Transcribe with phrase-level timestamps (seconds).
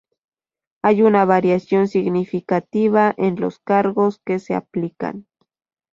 [0.81, 5.27] Hay una variación significativa en los cargos que se aplican.